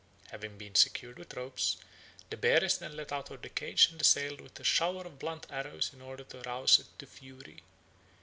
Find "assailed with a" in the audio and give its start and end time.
4.01-4.63